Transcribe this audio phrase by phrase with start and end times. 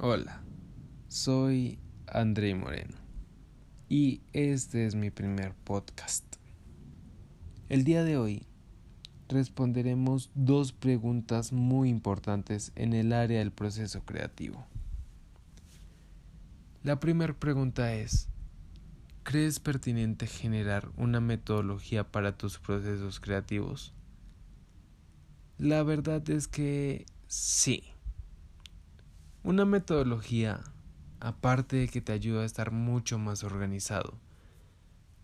[0.00, 0.44] Hola,
[1.08, 2.94] soy André Moreno
[3.88, 6.36] y este es mi primer podcast.
[7.68, 8.46] El día de hoy
[9.28, 14.64] responderemos dos preguntas muy importantes en el área del proceso creativo.
[16.84, 18.28] La primera pregunta es,
[19.24, 23.92] ¿crees pertinente generar una metodología para tus procesos creativos?
[25.58, 27.82] La verdad es que sí.
[29.48, 30.60] Una metodología,
[31.20, 34.12] aparte de que te ayuda a estar mucho más organizado,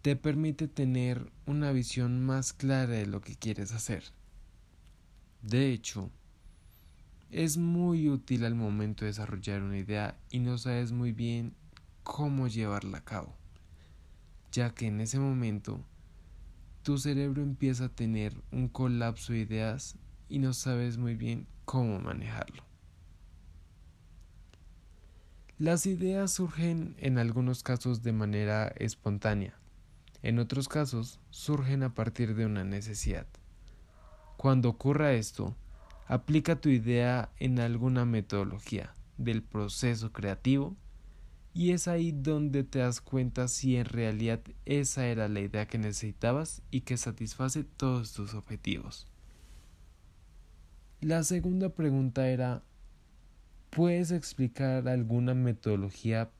[0.00, 4.04] te permite tener una visión más clara de lo que quieres hacer.
[5.42, 6.08] De hecho,
[7.30, 11.52] es muy útil al momento de desarrollar una idea y no sabes muy bien
[12.02, 13.34] cómo llevarla a cabo,
[14.50, 15.84] ya que en ese momento
[16.82, 19.94] tu cerebro empieza a tener un colapso de ideas
[20.30, 22.65] y no sabes muy bien cómo manejarlo.
[25.58, 29.58] Las ideas surgen en algunos casos de manera espontánea,
[30.22, 33.26] en otros casos surgen a partir de una necesidad.
[34.36, 35.56] Cuando ocurra esto,
[36.08, 40.76] aplica tu idea en alguna metodología del proceso creativo
[41.54, 45.78] y es ahí donde te das cuenta si en realidad esa era la idea que
[45.78, 49.06] necesitabas y que satisface todos tus objetivos.
[51.00, 52.62] La segunda pregunta era
[53.76, 56.30] ¿Puedes explicar alguna metodología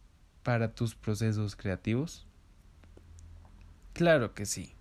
[0.42, 2.26] para tus procesos creativos?
[3.92, 4.72] Claro que sí.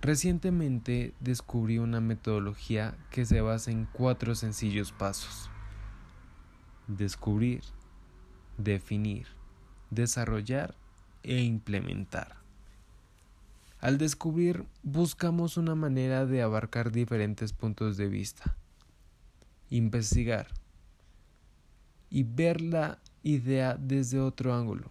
[0.00, 5.50] Recientemente descubrí una metodología que se basa en cuatro sencillos pasos.
[6.86, 7.64] Descubrir,
[8.56, 9.26] definir,
[9.90, 10.76] desarrollar
[11.24, 12.36] e implementar.
[13.80, 18.56] Al descubrir buscamos una manera de abarcar diferentes puntos de vista.
[19.70, 20.46] Investigar,
[22.10, 24.88] y ver la idea desde otro ángulo.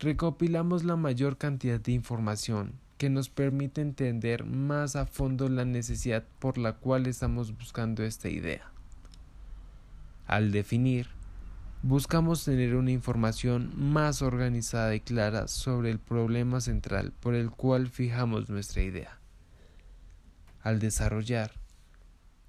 [0.00, 6.24] Recopilamos la mayor cantidad de información que nos permite entender más a fondo la necesidad
[6.40, 8.72] por la cual estamos buscando esta idea.
[10.26, 11.08] Al definir,
[11.82, 17.88] buscamos tener una información más organizada y clara sobre el problema central por el cual
[17.88, 19.18] fijamos nuestra idea.
[20.60, 21.52] Al desarrollar,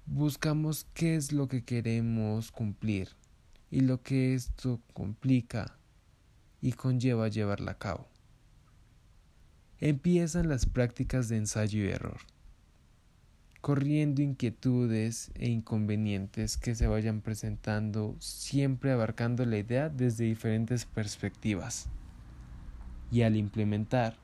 [0.06, 3.19] buscamos qué es lo que queremos cumplir
[3.70, 5.76] y lo que esto complica
[6.60, 8.08] y conlleva llevarla a cabo.
[9.78, 12.20] Empiezan las prácticas de ensayo y error,
[13.60, 21.88] corriendo inquietudes e inconvenientes que se vayan presentando, siempre abarcando la idea desde diferentes perspectivas.
[23.10, 24.16] Y al implementar,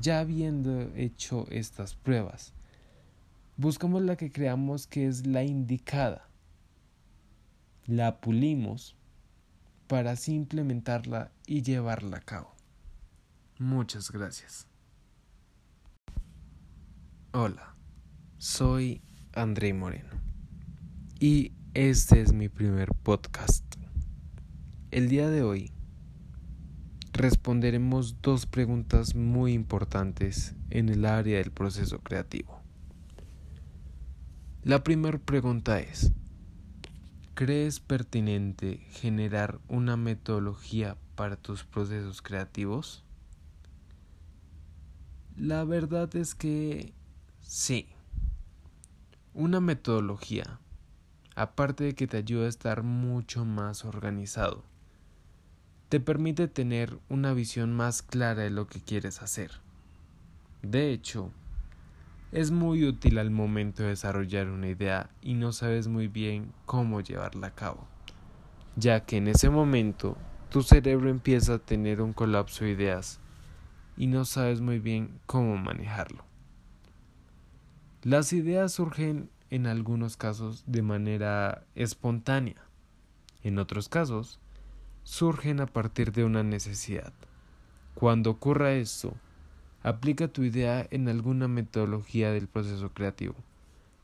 [0.00, 2.52] ya habiendo hecho estas pruebas,
[3.56, 6.27] buscamos la que creamos que es la indicada
[7.88, 8.96] la pulimos
[9.86, 12.54] para así implementarla y llevarla a cabo.
[13.58, 14.68] Muchas gracias.
[17.32, 17.74] Hola,
[18.36, 19.00] soy
[19.32, 20.10] André Moreno
[21.18, 23.64] y este es mi primer podcast.
[24.90, 25.72] El día de hoy
[27.14, 32.60] responderemos dos preguntas muy importantes en el área del proceso creativo.
[34.62, 36.12] La primera pregunta es,
[37.38, 43.04] ¿Crees pertinente generar una metodología para tus procesos creativos?
[45.36, 46.92] La verdad es que
[47.40, 47.86] sí.
[49.34, 50.58] Una metodología,
[51.36, 54.64] aparte de que te ayuda a estar mucho más organizado,
[55.90, 59.52] te permite tener una visión más clara de lo que quieres hacer.
[60.62, 61.30] De hecho,
[62.30, 67.00] es muy útil al momento de desarrollar una idea y no sabes muy bien cómo
[67.00, 67.86] llevarla a cabo,
[68.76, 70.16] ya que en ese momento
[70.50, 73.20] tu cerebro empieza a tener un colapso de ideas
[73.96, 76.24] y no sabes muy bien cómo manejarlo.
[78.02, 82.62] Las ideas surgen en algunos casos de manera espontánea,
[83.42, 84.38] en otros casos
[85.02, 87.14] surgen a partir de una necesidad.
[87.94, 89.14] Cuando ocurra esto,
[89.82, 93.36] Aplica tu idea en alguna metodología del proceso creativo.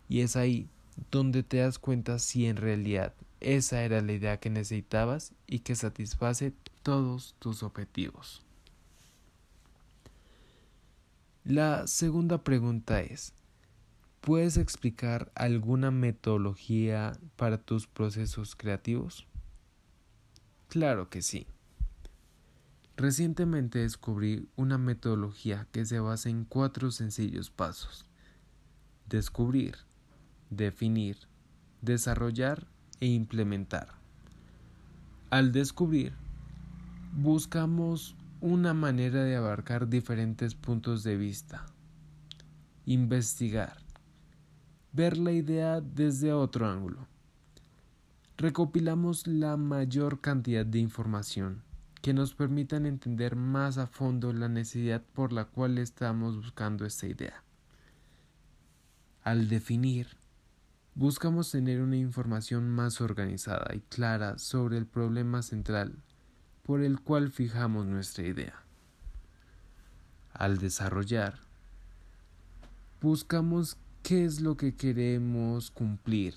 [0.08, 0.68] Y es ahí
[1.10, 5.74] donde te das cuenta si en realidad esa era la idea que necesitabas y que
[5.74, 8.42] satisface todos tus objetivos.
[11.44, 13.34] La segunda pregunta es,
[14.22, 19.26] ¿puedes explicar alguna metodología para tus procesos creativos?
[20.68, 21.46] Claro que sí.
[22.96, 28.06] Recientemente descubrí una metodología que se basa en cuatro sencillos pasos.
[29.08, 29.75] Descubrir,
[30.49, 31.19] definir,
[31.82, 32.69] desarrollar
[33.00, 33.88] e implementar.
[35.31, 36.12] Al descubrir,
[37.12, 41.67] buscamos una manera de abarcar diferentes puntos de vista,
[42.87, 43.76] investigar,
[44.93, 47.08] ver la idea desde otro ángulo.
[48.37, 51.63] Recopilamos la mayor cantidad de información
[52.04, 57.06] que nos permitan entender más a fondo la necesidad por la cual estamos buscando esta
[57.06, 57.42] idea.
[59.22, 60.08] Al definir,
[60.94, 65.96] buscamos tener una información más organizada y clara sobre el problema central
[66.62, 68.66] por el cual fijamos nuestra idea.
[70.34, 71.38] Al desarrollar,
[73.00, 76.34] buscamos qué es lo que queremos cumplir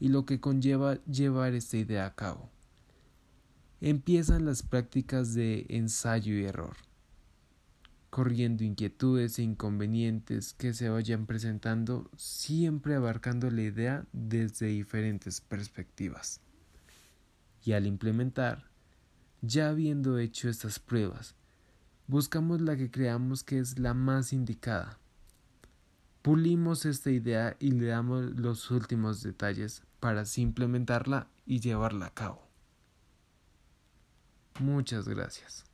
[0.00, 2.48] y lo que conlleva llevar esta idea a cabo
[3.84, 6.74] empiezan las prácticas de ensayo y error,
[8.08, 16.40] corriendo inquietudes e inconvenientes que se vayan presentando, siempre abarcando la idea desde diferentes perspectivas.
[17.62, 18.70] Y al implementar,
[19.42, 21.34] ya habiendo hecho estas pruebas,
[22.06, 24.98] buscamos la que creamos que es la más indicada.
[26.22, 32.14] Pulimos esta idea y le damos los últimos detalles para así implementarla y llevarla a
[32.14, 32.43] cabo.
[34.60, 35.64] Muchas gracias.